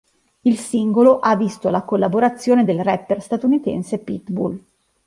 [0.39, 4.59] Il singolo ha visto la collaborazione del rapper statunitense Pitbull.